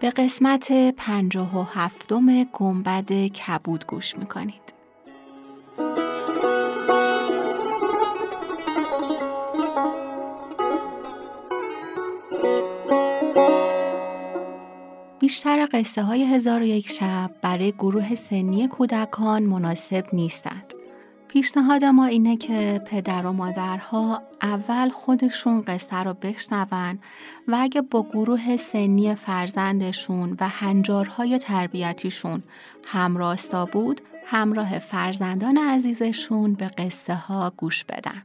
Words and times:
به 0.00 0.10
قسمت 0.10 0.72
پنجاه 0.96 1.58
و 1.58 1.62
هفتم 1.62 2.44
گنبد 2.44 3.12
کبود 3.26 3.86
گوش 3.86 4.18
می‌کنید 4.18 4.74
بیشتر 15.18 15.68
قصه 15.72 16.02
های 16.02 16.24
هزار 16.24 16.62
و 16.62 16.64
یک 16.64 16.88
شب 16.88 17.30
برای 17.42 17.72
گروه 17.72 18.14
سنی 18.14 18.68
کودکان 18.68 19.42
مناسب 19.42 20.04
نیستند. 20.12 20.69
پیشنهاد 21.32 21.84
ما 21.84 22.04
اینه 22.04 22.36
که 22.36 22.82
پدر 22.86 23.26
و 23.26 23.32
مادرها 23.32 24.22
اول 24.42 24.88
خودشون 24.88 25.60
قصه 25.60 25.96
رو 25.96 26.14
بشنون 26.14 26.98
و 27.48 27.56
اگه 27.60 27.82
با 27.82 28.02
گروه 28.02 28.56
سنی 28.56 29.14
فرزندشون 29.14 30.36
و 30.40 30.48
هنجارهای 30.48 31.38
تربیتیشون 31.38 32.42
همراستا 32.86 33.64
بود 33.64 34.00
همراه 34.26 34.78
فرزندان 34.78 35.58
عزیزشون 35.58 36.54
به 36.54 36.68
قصه 36.68 37.14
ها 37.14 37.52
گوش 37.56 37.84
بدن. 37.84 38.22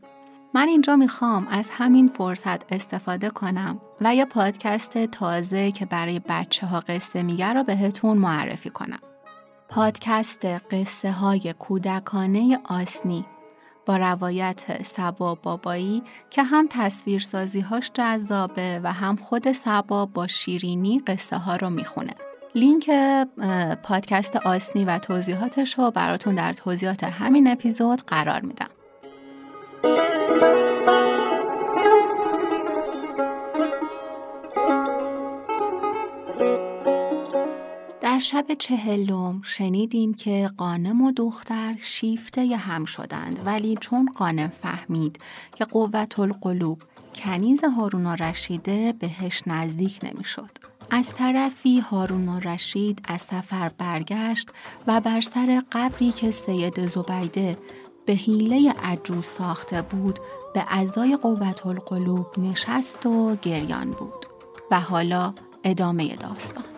من 0.54 0.68
اینجا 0.68 0.96
می‌خوام 0.96 1.48
از 1.48 1.70
همین 1.70 2.08
فرصت 2.08 2.74
استفاده 2.74 3.30
کنم 3.30 3.82
و 4.02 4.16
یه 4.16 4.26
پادکست 4.26 5.06
تازه 5.06 5.72
که 5.72 5.86
برای 5.86 6.22
بچه 6.30 6.68
ها 6.68 6.80
قصه 6.80 7.24
میگه 7.24 7.54
رو 7.54 7.64
بهتون 7.64 8.18
معرفی 8.18 8.70
کنم. 8.70 9.00
پادکست 9.70 10.46
قصه 10.46 11.12
های 11.12 11.54
کودکانه 11.60 12.60
آسنی 12.70 13.26
با 13.86 13.98
روایت 13.98 14.84
سبا 14.84 15.36
بابایی 15.36 16.04
که 16.30 16.44
هم 16.44 16.68
تصویرسازی 16.70 17.60
هاش 17.62 17.92
جذابه 17.94 18.80
و 18.84 18.94
هم 18.94 19.16
خود 19.16 19.52
سبا 19.52 20.06
با 20.06 20.28
شیرینی 20.28 21.00
قصه 21.08 21.38
ها 21.38 21.56
رو 21.56 21.70
می‌خونه. 21.70 22.14
لینک 22.56 22.90
پادکست 23.84 24.36
آسنی 24.36 24.86
و 24.86 25.00
توضیحاتش 25.00 25.80
رو 25.80 25.92
براتون 25.92 26.36
در 26.36 26.54
توضیحات 26.54 27.04
همین 27.04 27.48
اپیزود 27.48 28.02
قرار 28.02 28.42
میدم. 28.42 28.70
در 38.16 38.22
شب 38.22 38.54
چهلم 38.54 39.42
شنیدیم 39.44 40.14
که 40.14 40.50
قانم 40.58 41.02
و 41.02 41.12
دختر 41.12 41.76
شیفته 41.82 42.56
هم 42.58 42.86
شدند 42.86 43.40
ولی 43.46 43.78
چون 43.82 44.10
قانم 44.16 44.48
فهمید 44.48 45.20
که 45.56 45.66
قوت 45.66 46.20
القلوب 46.20 46.82
کنیز 47.16 47.64
هارون 47.64 48.08
رشیده 48.08 48.94
بهش 49.00 49.44
نزدیک 49.48 50.00
نمی‌شد. 50.04 50.50
از 50.90 51.14
طرفی 51.14 51.80
هارون 51.80 52.42
رشید 52.42 53.02
از 53.08 53.22
سفر 53.22 53.72
برگشت 53.78 54.50
و 54.88 55.02
بر 55.02 55.22
سر 55.22 55.64
قبری 55.72 56.12
که 56.12 56.32
سید 56.32 56.88
زبیده 56.88 57.58
به 58.06 58.14
حیله 58.14 58.74
عجوز 58.84 59.26
ساخته 59.26 59.82
بود 59.82 60.20
به 60.54 60.66
ازای 60.68 61.18
قوت 61.18 61.66
القلوب 61.66 62.28
نشست 62.38 63.06
و 63.06 63.36
گریان 63.36 63.92
بود 63.92 64.26
و 64.72 64.80
حالا 64.80 65.34
ادامه 65.64 66.16
داستان 66.16 66.75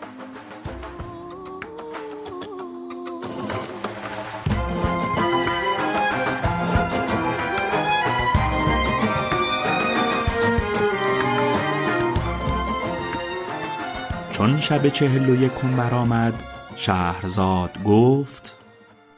چون 14.47 14.59
شب 14.59 14.90
چهل 14.90 15.30
و 15.30 15.35
یکم 15.35 15.78
برآمد 15.78 16.44
شهرزاد 16.75 17.84
گفت 17.84 18.58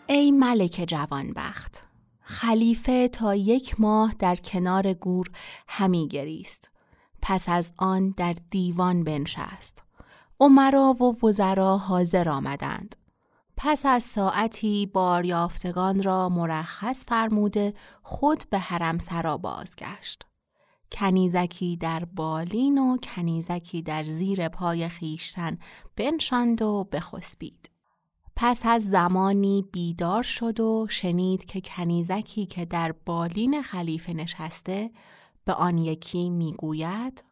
ای 0.08 0.32
ملک 0.32 0.86
جوانبخت 0.88 1.84
خلیفه 2.22 3.08
تا 3.08 3.36
یک 3.36 3.80
ماه 3.80 4.16
در 4.20 4.36
کنار 4.36 4.94
گور 4.94 5.28
همی 5.68 6.08
گریست. 6.08 6.70
پس 7.22 7.50
از 7.50 7.74
آن 7.78 8.14
در 8.18 8.36
دیوان 8.50 9.04
بنشست. 9.04 9.84
عمرا 10.40 10.94
و 10.94 11.26
وزرا 11.26 11.78
حاضر 11.78 12.30
آمدند. 12.30 12.96
پس 13.58 13.86
از 13.86 14.04
ساعتی 14.04 14.86
باریافتگان 14.86 16.04
را 16.04 16.30
مرخص 16.30 17.06
فرموده 17.08 17.74
خود 18.02 18.44
به 18.50 18.60
حرم 18.60 18.98
سرا 18.98 19.38
بازگشت. 19.38 20.29
کنیزکی 20.92 21.78
در 21.78 22.06
بالین 22.06 22.78
و 22.78 22.98
کنیزکی 22.98 23.82
در 23.82 24.04
زیر 24.04 24.48
پای 24.48 24.90
خیشتن 24.90 25.58
بنشاند 25.96 26.62
و 26.62 26.90
بخسبید. 26.92 27.70
پس 28.36 28.62
از 28.66 28.86
زمانی 28.86 29.66
بیدار 29.72 30.24
شد 30.24 30.60
و 30.60 30.88
شنید 30.90 31.46
که 31.46 31.62
کنیزکی 31.62 32.46
که 32.46 32.66
در 32.66 32.92
بالین 33.06 33.62
خلیفه 33.62 34.14
نشسته 34.14 34.92
به 35.46 35.54
آن 35.54 35.78
یکی 35.78 36.30
می‌گوید 36.30 37.24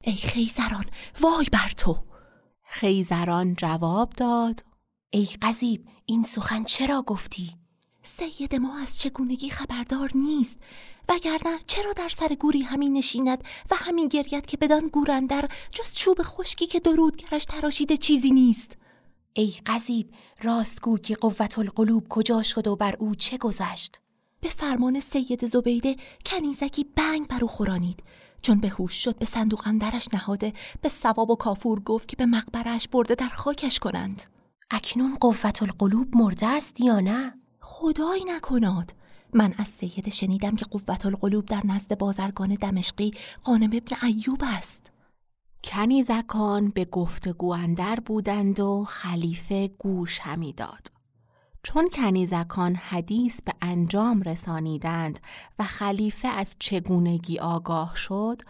ای 0.00 0.12
خیزران 0.12 0.84
وای 1.20 1.46
بر 1.52 1.72
تو 1.76 1.98
خیزران 2.62 3.54
جواب 3.54 4.10
داد 4.10 4.64
ای 5.10 5.28
قذیب 5.42 5.88
این 6.06 6.22
سخن 6.22 6.64
چرا 6.64 7.02
گفتی؟ 7.02 7.65
سید 8.06 8.54
ما 8.54 8.78
از 8.78 8.98
چگونگی 8.98 9.50
خبردار 9.50 10.10
نیست. 10.14 10.58
وگرنه 11.08 11.58
چرا 11.66 11.92
در 11.92 12.08
سر 12.08 12.28
گوری 12.28 12.62
همین 12.62 12.92
نشیند 12.92 13.44
و 13.70 13.74
همین 13.74 14.08
گرید 14.08 14.46
که 14.46 14.56
بدان 14.56 14.88
گورندر 14.88 15.48
جز 15.70 15.92
چوب 15.92 16.18
خشکی 16.22 16.66
که 16.66 16.80
درودگرش 16.80 17.44
تراشیده 17.44 17.96
چیزی 17.96 18.30
نیست؟ 18.30 18.72
ای 19.32 19.54
قذیب 19.66 20.10
راستگو 20.42 20.98
که 20.98 21.14
قوت 21.14 21.58
القلوب 21.58 22.06
کجا 22.08 22.42
شد 22.42 22.66
و 22.66 22.76
بر 22.76 22.96
او 22.98 23.14
چه 23.14 23.38
گذشت؟ 23.38 24.00
به 24.40 24.48
فرمان 24.48 25.00
سید 25.00 25.46
زبیده 25.46 25.96
کنیزکی 26.26 26.84
بنگ 26.96 27.28
بر 27.28 27.38
او 27.42 27.48
خورانید. 27.48 28.02
چون 28.42 28.60
به 28.60 28.68
هوش 28.68 29.04
شد 29.04 29.18
به 29.18 29.24
صندوق 29.24 29.62
اندرش 29.66 30.08
نهاده 30.14 30.52
به 30.80 30.88
سواب 30.88 31.30
و 31.30 31.36
کافور 31.36 31.80
گفت 31.80 32.08
که 32.08 32.16
به 32.16 32.26
مقبرش 32.26 32.88
برده 32.88 33.14
در 33.14 33.28
خاکش 33.28 33.78
کنند. 33.78 34.22
اکنون 34.70 35.14
قوت 35.14 35.62
القلوب 35.62 36.16
مرده 36.16 36.46
است 36.46 36.80
یا 36.80 37.00
نه؟ 37.00 37.45
خدایی 37.86 38.24
نکناد. 38.24 38.94
من 39.32 39.54
از 39.58 39.68
سید 39.68 40.08
شنیدم 40.08 40.56
که 40.56 40.64
قوت 40.64 41.06
القلوب 41.06 41.46
در 41.46 41.62
نزد 41.66 41.98
بازرگان 41.98 42.54
دمشقی 42.54 43.10
قانم 43.42 43.70
ابن 43.72 44.06
ایوب 44.06 44.42
است. 44.46 44.90
کنیزکان 45.64 46.68
به 46.68 46.84
گفتگو 46.84 47.52
اندر 47.52 48.00
بودند 48.00 48.60
و 48.60 48.84
خلیفه 48.84 49.68
گوش 49.68 50.20
همی 50.20 50.52
داد. 50.52 50.86
چون 51.62 51.88
کنیزکان 51.88 52.74
حدیث 52.74 53.42
به 53.42 53.52
انجام 53.62 54.22
رسانیدند 54.22 55.20
و 55.58 55.64
خلیفه 55.64 56.28
از 56.28 56.56
چگونگی 56.58 57.38
آگاه 57.38 57.96
شد 57.96 58.42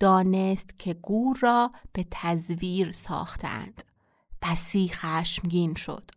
دانست 0.00 0.78
که 0.78 0.94
گور 0.94 1.38
را 1.40 1.70
به 1.92 2.06
تزویر 2.10 2.92
ساختند. 2.92 3.82
بسی 4.42 4.88
خشمگین 4.88 5.74
شد. 5.74 6.10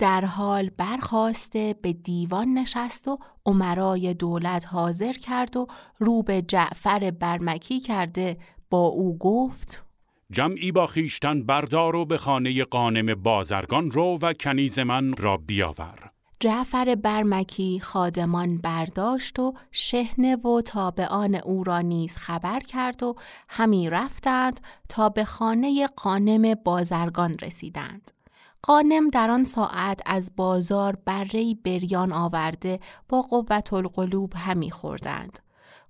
در 0.00 0.24
حال 0.24 0.70
برخواسته 0.76 1.74
به 1.82 1.92
دیوان 1.92 2.54
نشست 2.54 3.08
و 3.08 3.18
عمرای 3.46 4.14
دولت 4.14 4.66
حاضر 4.66 5.12
کرد 5.12 5.56
و 5.56 5.66
رو 5.98 6.22
به 6.22 6.42
جعفر 6.42 7.10
برمکی 7.10 7.80
کرده 7.80 8.38
با 8.70 8.86
او 8.86 9.18
گفت 9.18 9.84
جمعی 10.30 10.72
با 10.72 10.86
خیشتن 10.86 11.42
بردار 11.42 11.96
و 11.96 12.04
به 12.04 12.18
خانه 12.18 12.64
قانم 12.64 13.14
بازرگان 13.14 13.90
رو 13.90 14.18
و 14.22 14.32
کنیز 14.32 14.78
من 14.78 15.16
را 15.16 15.36
بیاور 15.36 16.10
جعفر 16.40 16.94
برمکی 16.94 17.80
خادمان 17.80 18.58
برداشت 18.58 19.38
و 19.38 19.54
شهنه 19.72 20.36
و 20.36 20.62
تابعان 20.62 21.34
او 21.34 21.64
را 21.64 21.80
نیز 21.80 22.16
خبر 22.16 22.60
کرد 22.60 23.02
و 23.02 23.14
همی 23.48 23.90
رفتند 23.90 24.60
تا 24.88 25.08
به 25.08 25.24
خانه 25.24 25.86
قانم 25.86 26.54
بازرگان 26.54 27.34
رسیدند. 27.42 28.19
قانم 28.62 29.08
در 29.08 29.30
آن 29.30 29.44
ساعت 29.44 30.00
از 30.06 30.32
بازار 30.36 30.96
بره 31.04 31.54
بریان 31.54 32.12
آورده 32.12 32.80
با 33.08 33.22
قوت 33.22 33.72
القلوب 33.72 34.32
همی 34.36 34.70
خوردند. 34.70 35.38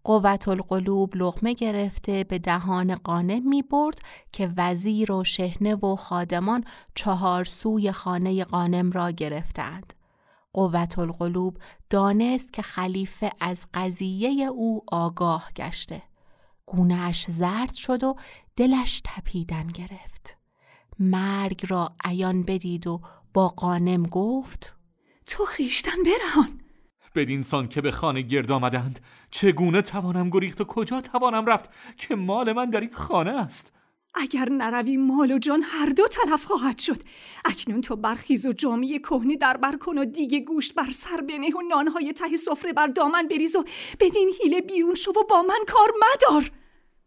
قوت 0.05 0.49
القلوب 0.49 1.17
لغمه 1.17 1.55
گرفته 1.55 2.25
به 2.25 2.39
دهان 2.39 2.95
قانم 2.95 3.49
می 3.49 3.63
برد 3.63 3.99
که 4.33 4.53
وزیر 4.57 5.13
و 5.13 5.25
شهنه 5.25 5.75
و 5.75 5.97
خادمان 5.97 6.65
چهار 6.95 7.45
سوی 7.45 7.93
خانه 7.93 8.45
قانم 8.45 8.91
را 8.91 9.11
گرفتند. 9.11 9.95
قوت 10.53 10.99
القلوب 10.99 11.59
دانست 11.91 12.53
که 12.53 12.63
خلیفه 12.63 13.33
از 13.41 13.67
قضیه 13.75 14.45
او 14.47 14.83
آگاه 14.93 15.51
گشته. 15.57 16.03
گونهش 16.67 17.27
زرد 17.31 17.75
شد 17.75 18.05
و 18.05 18.17
دلش 18.57 19.01
تپیدن 19.05 19.67
گرفت. 19.67 20.40
مرگ 21.01 21.67
را 21.69 21.93
عیان 22.05 22.43
بدید 22.43 22.87
و 22.87 23.01
با 23.35 23.49
قانم 23.49 24.03
گفت 24.03 24.77
تو 25.27 25.45
خیشتن 25.45 26.03
برهان. 26.05 26.61
بدینسان 27.15 27.69
که 27.69 27.81
به 27.81 27.91
خانه 27.91 28.23
گرد 28.23 28.51
آمدند 28.51 29.01
چگونه 29.31 29.83
توانم 29.83 30.31
گریخت 30.31 30.61
و 30.61 30.65
کجا 30.65 31.01
توانم 31.01 31.47
رفت 31.47 31.71
که 31.97 32.15
مال 32.15 32.53
من 32.53 32.71
در 32.71 32.81
این 32.81 32.93
خانه 32.93 33.31
است؟ 33.31 33.73
اگر 34.15 34.49
نروی 34.49 34.97
مال 34.97 35.33
و 35.33 35.39
جان 35.39 35.63
هر 35.63 35.87
دو 35.87 36.09
تلف 36.09 36.45
خواهد 36.45 36.79
شد 36.79 37.03
اکنون 37.45 37.81
تو 37.81 37.97
برخیز 37.97 38.47
و 38.47 38.53
جامعه 38.53 38.99
کهنه 38.99 39.37
در 39.37 39.57
بر 39.57 39.77
کن 39.77 39.99
و 39.99 40.05
دیگه 40.05 40.41
گوشت 40.41 40.75
بر 40.75 40.91
سر 40.91 41.21
بنه 41.21 41.49
و 41.49 41.61
نانهای 41.69 42.13
ته 42.13 42.37
سفره 42.37 42.73
بر 42.73 42.87
دامن 42.87 43.29
بریز 43.29 43.57
و 43.57 43.65
بدین 44.01 44.31
حیله 44.43 44.61
بیرون 44.61 44.95
شو 44.95 45.11
و 45.11 45.25
با 45.31 45.43
من 45.43 45.59
کار 45.69 45.89
مدار. 45.89 46.51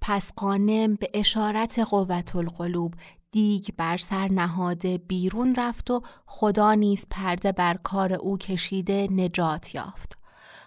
پس 0.01 0.31
قانم 0.35 0.95
به 0.95 1.09
اشارت 1.13 1.79
قوت 1.79 2.35
القلوب 2.35 2.93
دیگ 3.33 3.67
بر 3.77 3.97
سر 3.97 4.27
نهاده 4.27 4.97
بیرون 4.97 5.55
رفت 5.55 5.91
و 5.91 6.01
خدا 6.25 6.73
نیز 6.73 7.07
پرده 7.09 7.51
بر 7.51 7.77
کار 7.83 8.13
او 8.13 8.37
کشیده 8.37 9.07
نجات 9.11 9.75
یافت. 9.75 10.17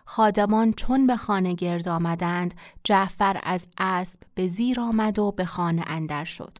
خادمان 0.04 0.72
چون 0.72 1.06
به 1.06 1.16
خانه 1.16 1.54
گرد 1.54 1.88
آمدند 1.88 2.54
جعفر 2.84 3.40
از 3.42 3.68
اسب 3.78 4.20
به 4.34 4.46
زیر 4.46 4.80
آمد 4.80 5.18
و 5.18 5.32
به 5.32 5.44
خانه 5.44 5.84
اندر 5.86 6.24
شد. 6.24 6.58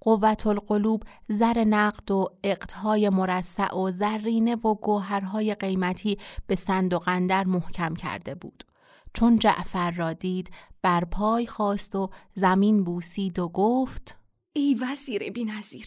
قوت 0.00 0.46
القلوب 0.46 1.02
زر 1.28 1.64
نقد 1.64 2.10
و 2.10 2.28
اقتهای 2.44 3.08
مرسع 3.08 3.76
و 3.76 3.90
زرینه 3.90 4.54
و 4.56 4.74
گوهرهای 4.74 5.54
قیمتی 5.54 6.18
به 6.46 6.54
صندوق 6.54 7.04
اندر 7.06 7.44
محکم 7.44 7.94
کرده 7.94 8.34
بود. 8.34 8.64
چون 9.12 9.38
جعفر 9.38 9.90
را 9.90 10.12
دید 10.12 10.50
بر 10.82 11.04
پای 11.04 11.46
خواست 11.46 11.94
و 11.94 12.10
زمین 12.34 12.84
بوسید 12.84 13.38
و 13.38 13.48
گفت 13.48 14.23
ای 14.56 14.74
وزیر 14.80 15.30
بی 15.30 15.44
نظیر 15.44 15.86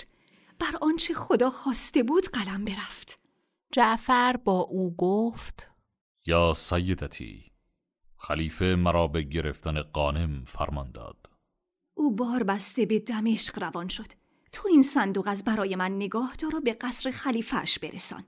بر 0.60 0.78
آنچه 0.82 1.14
خدا 1.14 1.50
خواسته 1.50 2.04
بود 2.04 2.28
قلم 2.28 2.66
برفت. 2.66 3.20
جعفر 3.72 4.38
با 4.38 4.60
او 4.60 4.96
گفت 4.96 5.70
یا 6.26 6.54
سیدتی 6.54 7.52
خلیفه 8.18 8.66
مرا 8.66 9.08
به 9.08 9.22
گرفتن 9.22 9.82
قانم 9.82 10.44
فرمان 10.46 10.92
داد. 10.92 11.30
او 11.94 12.16
بار 12.16 12.44
بسته 12.44 12.86
به 12.86 13.00
دمشق 13.00 13.64
روان 13.64 13.88
شد. 13.88 14.08
تو 14.52 14.68
این 14.68 14.82
صندوق 14.82 15.28
از 15.28 15.44
برای 15.44 15.76
من 15.76 15.92
نگاه 15.96 16.36
دار 16.36 16.56
و 16.56 16.62
به 16.62 16.74
قصر 16.74 17.12
خلیفهش 17.12 17.80
برسان. 17.80 18.24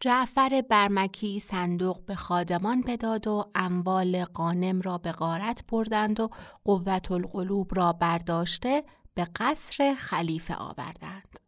جعفر 0.00 0.64
برمکی 0.70 1.40
صندوق 1.40 2.04
به 2.04 2.14
خادمان 2.14 2.80
بداد 2.80 3.28
و 3.28 3.50
اموال 3.54 4.24
قانم 4.24 4.80
را 4.80 4.98
به 4.98 5.12
غارت 5.12 5.64
بردند 5.68 6.20
و 6.20 6.30
قوت 6.64 7.10
القلوب 7.10 7.74
را 7.74 7.92
برداشته 7.92 8.84
به 9.18 9.24
قصر 9.36 9.94
خلیفه 9.98 10.54
آوردند. 10.54 11.38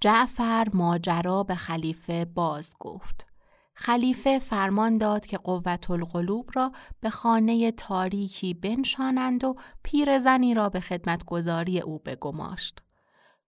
جعفر 0.00 0.68
ماجرا 0.72 1.42
به 1.42 1.54
خلیفه 1.54 2.24
باز 2.24 2.74
گفت. 2.80 3.26
خلیفه 3.74 4.38
فرمان 4.38 4.98
داد 4.98 5.26
که 5.26 5.38
قوت 5.38 5.90
القلوب 5.90 6.50
را 6.54 6.72
به 7.00 7.10
خانه 7.10 7.70
تاریکی 7.70 8.54
بنشانند 8.54 9.44
و 9.44 9.56
پیرزنی 9.82 10.54
را 10.54 10.68
به 10.68 10.80
خدمتگذاری 10.80 11.80
او 11.80 11.98
بگماشت. 11.98 12.82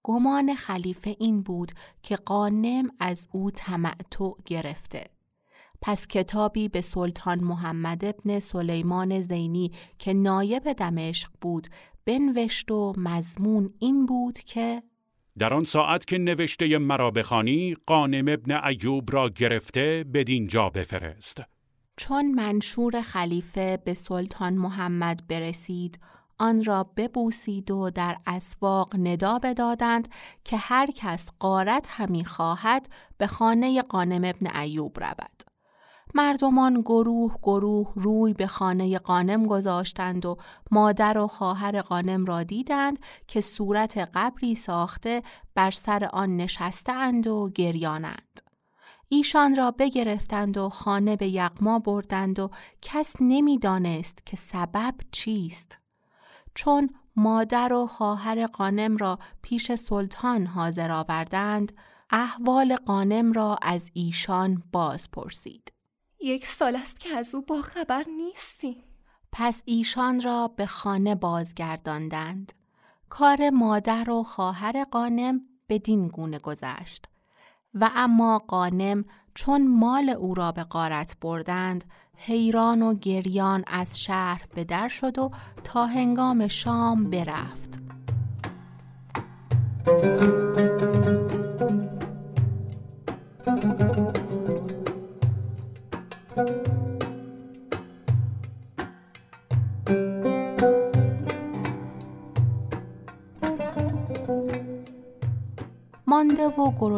گمان 0.03 0.55
خلیفه 0.55 1.17
این 1.19 1.43
بود 1.43 1.73
که 2.03 2.17
قانم 2.17 2.91
از 2.99 3.29
او 3.33 3.51
تمعتع 3.51 4.31
گرفته. 4.47 5.05
پس 5.83 6.07
کتابی 6.07 6.69
به 6.69 6.81
سلطان 6.81 7.45
محمد 7.45 8.05
ابن 8.05 8.41
سلیمان 8.41 9.21
زینی 9.21 9.73
که 9.99 10.15
نایب 10.15 10.73
دمشق 10.73 11.31
بود 11.41 11.67
بنوشت 12.11 12.71
و 12.71 12.93
مضمون 12.97 13.75
این 13.79 14.07
بود 14.07 14.39
که 14.39 14.83
در 15.39 15.55
آن 15.55 15.65
ساعت 15.65 16.05
که 16.05 16.19
نوشته 16.19 16.79
مرا 16.79 17.11
بخوانی 17.11 17.77
قانم 17.87 18.25
ابن 18.29 18.65
ایوب 18.65 19.13
را 19.13 19.29
گرفته 19.29 20.05
بدین 20.15 20.47
جا 20.47 20.71
بفرست. 20.71 21.43
چون 21.97 22.31
منشور 22.31 23.03
خلیفه 23.03 23.79
به 23.85 23.95
سلطان 23.95 24.55
محمد 24.55 25.27
برسید 25.29 26.01
آن 26.39 26.65
را 26.65 26.85
ببوسید 26.97 27.71
و 27.71 27.91
در 27.91 28.17
اسواق 28.27 28.97
ندا 28.97 29.39
بدادند 29.39 30.09
که 30.45 30.57
هر 30.57 30.91
کس 30.95 31.29
قارت 31.39 31.89
همی 31.91 32.25
خواهد 32.25 32.89
به 33.19 33.27
خانه 33.27 33.83
قانم 33.83 34.25
ابن 34.25 34.57
ایوب 34.57 35.01
رود. 35.01 35.50
مردمان 36.15 36.81
گروه 36.81 37.35
گروه 37.43 37.93
روی 37.95 38.33
به 38.33 38.47
خانه 38.47 38.99
قانم 38.99 39.47
گذاشتند 39.47 40.27
و 40.27 40.37
مادر 40.71 41.19
و 41.19 41.27
خواهر 41.27 41.81
قانم 41.81 42.25
را 42.25 42.43
دیدند 42.43 42.99
که 43.27 43.41
صورت 43.41 43.99
قبری 44.15 44.55
ساخته 44.55 45.23
بر 45.55 45.71
سر 45.71 46.05
آن 46.13 46.37
نشستند 46.37 47.27
و 47.27 47.51
گریانند. 47.55 48.41
ایشان 49.09 49.57
را 49.57 49.71
بگرفتند 49.71 50.57
و 50.59 50.69
خانه 50.69 51.17
به 51.17 51.29
یقما 51.29 51.79
بردند 51.79 52.39
و 52.39 52.51
کس 52.83 53.17
نمی‌دانست 53.21 54.27
که 54.27 54.37
سبب 54.37 54.95
چیست. 55.13 55.79
چون 56.55 56.91
مادر 57.17 57.73
و 57.73 57.87
خواهر 57.87 58.47
قانم 58.47 58.97
را 58.97 59.19
پیش 59.43 59.75
سلطان 59.75 60.47
حاضر 60.47 60.93
آوردند، 60.93 61.73
احوال 62.11 62.77
قانم 62.77 63.33
را 63.33 63.59
از 63.63 63.91
ایشان 63.95 64.63
باز 64.73 65.11
پرسید. 65.11 65.70
یک 66.23 66.47
سال 66.47 66.77
است 66.77 67.01
که 67.01 67.09
از 67.17 67.35
او 67.35 67.43
با 67.43 67.63
خبر 67.63 68.05
نیستی 68.17 68.83
پس 69.33 69.63
ایشان 69.65 70.21
را 70.21 70.49
به 70.49 70.67
خانه 70.67 71.15
بازگرداندند. 71.15 72.53
کار 73.09 73.51
مادر 73.51 74.11
و 74.11 74.23
خواهر 74.23 74.85
قانم 74.85 75.41
بدین 75.69 76.09
گونه 76.09 76.39
گذشت. 76.39 77.07
و 77.75 77.91
اما 77.95 78.39
قانم 78.39 79.05
چون 79.35 79.69
مال 79.69 80.11
او 80.11 80.35
را 80.35 80.53
به 80.53 80.63
قارت 80.63 81.17
بردند 81.21 81.85
حیران 82.17 82.83
و 82.83 82.95
گریان 82.95 83.65
از 83.67 84.01
شهر 84.01 84.47
به 84.55 84.65
در 84.65 84.89
شد 84.89 85.19
و 85.19 85.31
تا 85.65 85.87
هنگام 85.87 86.49
شام 86.49 87.11
برفت. 87.11 87.81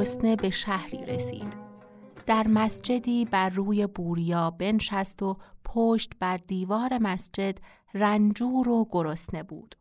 گرسنه 0.03 0.37
به 0.37 0.51
شهری 0.51 1.05
رسید. 1.05 1.57
در 2.27 2.47
مسجدی 2.47 3.25
بر 3.25 3.49
روی 3.49 3.87
بوریا 3.87 4.51
بنشست 4.51 5.23
و 5.23 5.37
پشت 5.65 6.13
بر 6.21 6.37
دیوار 6.37 6.99
مسجد 6.99 7.59
رنجور 7.95 8.69
و 8.69 8.89
گرسنه 8.91 9.43
بود. 9.43 9.75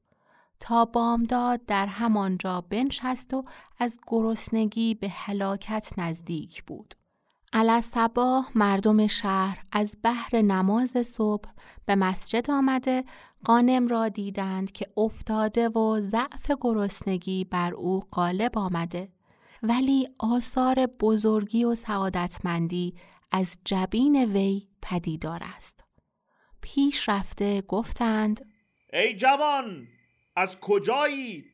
تا 0.60 0.86
بامداد 0.86 1.66
در 1.66 1.86
همانجا 1.86 2.62
بنشست 2.62 3.34
و 3.34 3.46
از 3.80 4.00
گرسنگی 4.08 4.96
به 4.96 5.10
هلاکت 5.10 5.94
نزدیک 5.98 6.64
بود. 6.64 6.94
الاسباه 7.54 8.52
مردم 8.56 9.08
شهر 9.08 9.66
از 9.72 9.98
بحر 10.04 10.42
نماز 10.42 10.94
صبح 11.08 11.50
به 11.86 11.96
مسجد 11.96 12.52
آمده 12.52 13.04
قانم 13.46 13.88
را 13.88 14.10
دیدند 14.10 14.72
که 14.72 14.88
افتاده 14.98 15.70
و 15.70 16.02
ضعف 16.02 16.52
گرسنگی 16.62 17.44
بر 17.44 17.74
او 17.74 18.00
غالب 18.12 18.58
آمده 18.58 19.10
ولی 19.64 20.08
آثار 20.20 20.86
بزرگی 20.86 21.64
و 21.64 21.76
سعادتمندی 21.76 22.96
از 23.32 23.58
جبین 23.66 24.26
وی 24.34 24.68
پدیدار 24.82 25.42
است. 25.44 25.84
پیش 26.62 27.10
رفته 27.10 27.62
گفتند 27.62 28.46
ای 28.94 29.16
جوان 29.16 29.88
از 30.36 30.60
کجایی 30.60 31.46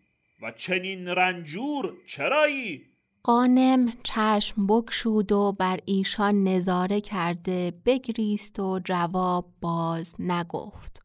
و 0.42 0.52
چنین 0.52 1.08
رنجور 1.08 1.94
چرایی؟ 2.08 2.82
قانم 3.24 3.94
چشم 4.04 4.68
بکشود 4.68 5.32
و 5.32 5.52
بر 5.52 5.80
ایشان 5.86 6.44
نظاره 6.44 7.02
کرده 7.02 7.74
بگریست 7.86 8.60
و 8.60 8.80
جواب 8.84 9.54
باز 9.62 10.16
نگفت. 10.20 11.04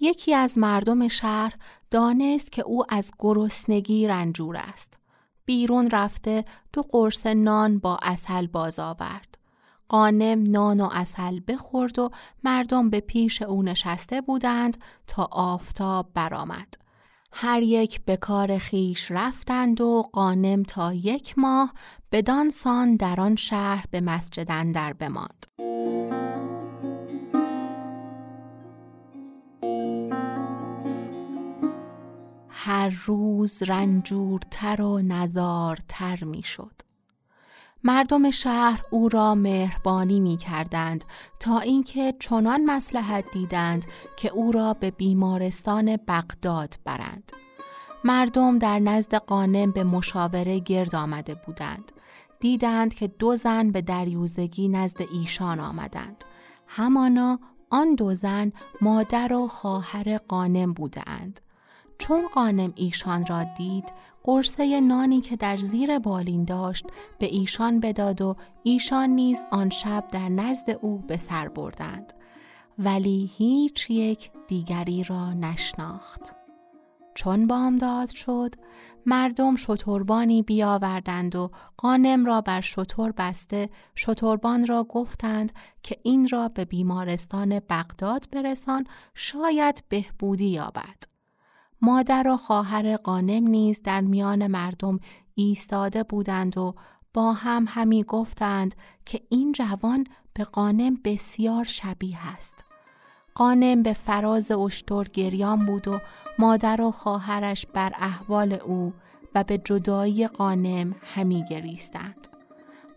یکی 0.00 0.34
از 0.34 0.58
مردم 0.58 1.08
شهر 1.08 1.54
دانست 1.90 2.52
که 2.52 2.62
او 2.62 2.84
از 2.88 3.10
گرسنگی 3.18 4.06
رنجور 4.06 4.56
است. 4.56 5.03
بیرون 5.46 5.90
رفته 5.90 6.44
دو 6.72 6.82
قرص 6.82 7.26
نان 7.26 7.78
با 7.78 7.98
اصل 8.02 8.46
باز 8.46 8.80
آورد. 8.80 9.38
قانم 9.88 10.50
نان 10.50 10.80
و 10.80 10.88
اصل 10.92 11.40
بخورد 11.48 11.98
و 11.98 12.10
مردم 12.44 12.90
به 12.90 13.00
پیش 13.00 13.42
او 13.42 13.62
نشسته 13.62 14.20
بودند 14.20 14.76
تا 15.06 15.28
آفتاب 15.32 16.10
برآمد. 16.14 16.74
هر 17.32 17.62
یک 17.62 18.04
به 18.04 18.16
کار 18.16 18.58
خیش 18.58 19.10
رفتند 19.10 19.80
و 19.80 20.02
قانم 20.12 20.62
تا 20.62 20.94
یک 20.94 21.38
ماه 21.38 21.74
بدان 22.12 22.50
سان 22.50 22.96
در 22.96 23.20
آن 23.20 23.36
شهر 23.36 23.84
به 23.90 24.00
مسجد 24.00 24.46
اندر 24.50 24.92
بماند. 24.92 25.46
هر 32.66 33.02
روز 33.06 33.62
رنجورتر 33.62 34.82
و 34.82 35.02
نزارتر 35.02 36.24
می 36.24 36.42
شد. 36.42 36.72
مردم 37.82 38.30
شهر 38.30 38.82
او 38.90 39.08
را 39.08 39.34
مهربانی 39.34 40.20
می 40.20 40.36
کردند 40.36 41.04
تا 41.40 41.58
اینکه 41.58 42.14
چنان 42.18 42.64
مسلحت 42.64 43.24
دیدند 43.32 43.84
که 44.16 44.28
او 44.32 44.52
را 44.52 44.74
به 44.74 44.90
بیمارستان 44.90 45.96
بغداد 45.96 46.74
برند. 46.84 47.32
مردم 48.04 48.58
در 48.58 48.78
نزد 48.78 49.14
قانم 49.14 49.70
به 49.70 49.84
مشاوره 49.84 50.58
گرد 50.58 50.94
آمده 50.94 51.34
بودند. 51.34 51.92
دیدند 52.40 52.94
که 52.94 53.08
دو 53.08 53.36
زن 53.36 53.70
به 53.70 53.82
دریوزگی 53.82 54.68
نزد 54.68 55.02
ایشان 55.12 55.60
آمدند. 55.60 56.24
همانا 56.66 57.38
آن 57.70 57.94
دو 57.94 58.14
زن 58.14 58.52
مادر 58.80 59.32
و 59.32 59.48
خواهر 59.48 60.18
قانم 60.18 60.72
بودند. 60.72 61.40
چون 61.98 62.28
قانم 62.34 62.72
ایشان 62.76 63.26
را 63.26 63.44
دید 63.44 63.92
قرصه 64.24 64.80
نانی 64.80 65.20
که 65.20 65.36
در 65.36 65.56
زیر 65.56 65.98
بالین 65.98 66.44
داشت 66.44 66.86
به 67.18 67.26
ایشان 67.26 67.80
بداد 67.80 68.22
و 68.22 68.36
ایشان 68.62 69.10
نیز 69.10 69.44
آن 69.50 69.70
شب 69.70 70.04
در 70.12 70.28
نزد 70.28 70.70
او 70.82 70.98
به 70.98 71.16
سر 71.16 71.48
بردند. 71.48 72.12
ولی 72.78 73.30
هیچ 73.36 73.90
یک 73.90 74.30
دیگری 74.48 75.04
را 75.04 75.32
نشناخت. 75.32 76.34
چون 77.14 77.46
بامداد 77.46 78.10
شد 78.10 78.54
مردم 79.06 79.56
شتربانی 79.56 80.42
بیاوردند 80.42 81.36
و 81.36 81.50
قانم 81.76 82.24
را 82.24 82.40
بر 82.40 82.60
شتر 82.60 83.12
بسته 83.16 83.68
شتربان 83.96 84.66
را 84.66 84.84
گفتند 84.84 85.52
که 85.82 85.96
این 86.02 86.28
را 86.28 86.48
به 86.48 86.64
بیمارستان 86.64 87.60
بغداد 87.70 88.26
برسان 88.32 88.86
شاید 89.14 89.84
بهبودی 89.88 90.48
یابد. 90.48 91.13
مادر 91.84 92.28
و 92.28 92.36
خواهر 92.36 92.96
قانم 92.96 93.46
نیز 93.46 93.82
در 93.82 94.00
میان 94.00 94.46
مردم 94.46 95.00
ایستاده 95.34 96.02
بودند 96.02 96.58
و 96.58 96.74
با 97.14 97.32
هم 97.32 97.64
همی 97.68 98.04
گفتند 98.04 98.74
که 99.06 99.20
این 99.28 99.52
جوان 99.52 100.06
به 100.34 100.44
قانم 100.44 100.98
بسیار 101.04 101.64
شبیه 101.64 102.18
است. 102.32 102.64
قانم 103.34 103.82
به 103.82 103.92
فراز 103.92 104.50
اشتر 104.50 105.04
گریان 105.04 105.66
بود 105.66 105.88
و 105.88 105.98
مادر 106.38 106.80
و 106.80 106.90
خواهرش 106.90 107.66
بر 107.66 107.92
احوال 107.94 108.52
او 108.52 108.92
و 109.34 109.44
به 109.44 109.58
جدایی 109.58 110.26
قانم 110.26 110.94
همی 111.14 111.44
گریستند. 111.50 112.28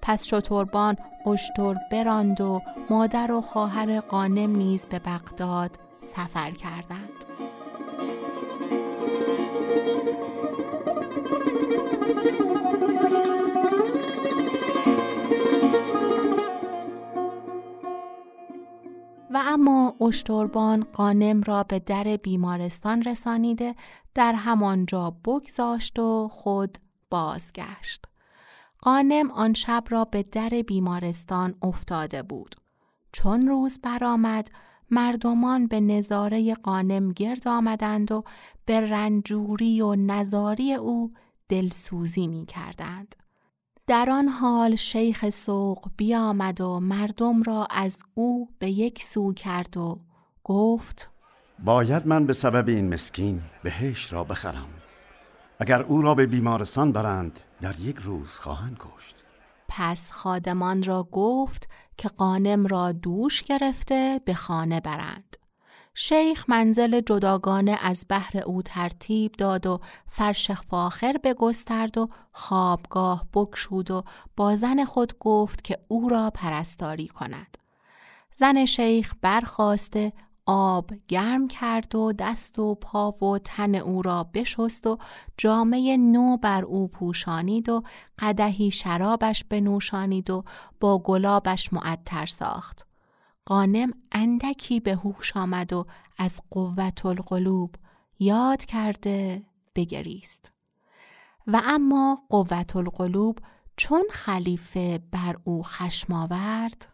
پس 0.01 0.25
شتربان 0.25 0.95
اشتر 1.25 1.75
براند 1.91 2.41
و 2.41 2.61
مادر 2.89 3.31
و 3.31 3.41
خواهر 3.41 3.99
قانم 3.99 4.55
نیز 4.55 4.85
به 4.85 4.99
بغداد 4.99 5.79
سفر 6.03 6.51
کردند. 6.51 7.46
و 19.37 19.41
اما 19.45 19.95
اشتربان 20.01 20.83
قانم 20.93 21.41
را 21.41 21.63
به 21.63 21.79
در 21.79 22.03
بیمارستان 22.03 23.03
رسانیده 23.03 23.75
در 24.15 24.33
همانجا 24.33 25.09
بگذاشت 25.25 25.99
و 25.99 26.27
خود 26.27 26.77
بازگشت. 27.09 28.05
قانم 28.79 29.31
آن 29.31 29.53
شب 29.53 29.83
را 29.89 30.05
به 30.05 30.23
در 30.23 30.49
بیمارستان 30.49 31.55
افتاده 31.61 32.23
بود. 32.23 32.55
چون 33.11 33.41
روز 33.47 33.79
برآمد 33.83 34.49
مردمان 34.91 35.67
به 35.67 35.79
نظاره 35.79 36.53
قانم 36.53 37.11
گرد 37.11 37.47
آمدند 37.47 38.11
و 38.11 38.23
به 38.65 38.81
رنجوری 38.81 39.81
و 39.81 39.95
نظاری 39.95 40.73
او 40.73 41.13
دلسوزی 41.49 42.27
می 42.27 42.45
کردند. 42.45 43.15
در 43.87 44.09
آن 44.09 44.27
حال 44.27 44.75
شیخ 44.75 45.29
سوق 45.29 45.89
بیامد 45.97 46.61
و 46.61 46.79
مردم 46.79 47.43
را 47.43 47.67
از 47.71 48.03
او 48.13 48.49
به 48.59 48.69
یک 48.69 49.03
سو 49.03 49.33
کرد 49.33 49.77
و 49.77 49.99
گفت 50.43 51.09
باید 51.59 52.07
من 52.07 52.25
به 52.25 52.33
سبب 52.33 52.67
این 52.67 52.93
مسکین 52.93 53.41
بهش 53.63 54.13
را 54.13 54.23
بخرم 54.23 54.67
اگر 55.59 55.81
او 55.81 56.01
را 56.01 56.15
به 56.15 56.27
بیمارستان 56.27 56.91
برند 56.91 57.39
در 57.61 57.79
یک 57.79 57.95
روز 57.95 58.29
خواهند 58.29 58.77
کشت 58.79 59.25
پس 59.67 60.11
خادمان 60.11 60.83
را 60.83 61.07
گفت 61.11 61.69
که 61.97 62.09
قانم 62.09 62.67
را 62.67 62.91
دوش 62.91 63.43
گرفته 63.43 64.21
به 64.25 64.33
خانه 64.33 64.79
برند 64.79 65.37
شیخ 65.99 66.45
منزل 66.49 67.01
جداگانه 67.01 67.79
از 67.81 68.05
بحر 68.09 68.37
او 68.37 68.61
ترتیب 68.61 69.31
داد 69.31 69.65
و 69.65 69.79
فرش 70.07 70.51
فاخر 70.51 71.17
بگسترد 71.23 71.97
و 71.97 72.09
خوابگاه 72.31 73.25
بکشود 73.33 73.91
و 73.91 74.03
با 74.35 74.55
زن 74.55 74.85
خود 74.85 75.19
گفت 75.19 75.63
که 75.63 75.79
او 75.87 76.09
را 76.09 76.29
پرستاری 76.29 77.07
کند. 77.07 77.57
زن 78.35 78.65
شیخ 78.65 79.13
برخواسته 79.21 80.13
آب 80.49 80.91
گرم 81.07 81.47
کرد 81.47 81.95
و 81.95 82.13
دست 82.13 82.59
و 82.59 82.75
پا 82.75 83.11
و 83.11 83.37
تن 83.37 83.75
او 83.75 84.01
را 84.01 84.23
بشست 84.23 84.87
و 84.87 84.97
جامعه 85.37 85.97
نو 85.97 86.37
بر 86.37 86.63
او 86.65 86.87
پوشانید 86.87 87.69
و 87.69 87.83
قدهی 88.19 88.71
شرابش 88.71 89.43
بنوشانید 89.43 90.29
و 90.29 90.43
با 90.79 90.99
گلابش 90.99 91.73
معطر 91.73 92.25
ساخت. 92.25 92.87
قانم 93.45 93.91
اندکی 94.11 94.79
به 94.79 94.95
هوش 94.95 95.37
آمد 95.37 95.73
و 95.73 95.85
از 96.17 96.41
قوت 96.51 97.05
القلوب 97.05 97.75
یاد 98.19 98.65
کرده 98.65 99.43
بگریست 99.75 100.51
و 101.47 101.61
اما 101.65 102.23
قوت 102.29 102.75
القلوب 102.75 103.39
چون 103.77 104.03
خلیفه 104.11 104.99
بر 105.11 105.35
او 105.43 105.63
خشم 105.63 106.13
آورد 106.13 106.87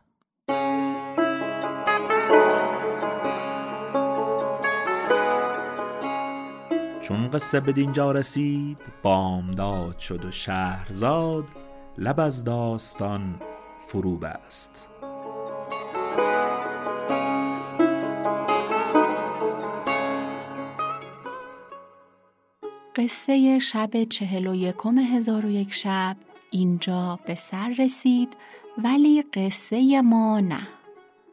چون 7.04 7.30
قصه 7.30 7.60
به 7.60 7.72
دینجا 7.72 8.12
رسید 8.12 8.78
بامداد 9.02 10.00
شد 10.00 10.26
و 10.26 10.32
شهرزاد 10.32 11.46
لب 11.98 12.20
از 12.20 12.44
داستان 12.44 13.42
فرو 13.88 14.18
بست. 14.18 14.90
قصه 22.96 23.60
شب 23.60 24.04
چهل 24.04 24.48
و 24.48 24.56
یکم 24.56 24.98
هزار 24.98 25.46
و 25.46 25.50
یک 25.50 25.74
شب 25.74 26.18
اینجا 26.52 27.20
به 27.26 27.36
سر 27.36 27.76
رسید 27.80 28.38
ولی 28.84 29.22
قصه 29.34 30.02
ما 30.02 30.40
نه. 30.40 30.68